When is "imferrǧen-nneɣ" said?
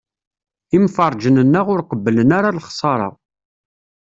0.77-1.65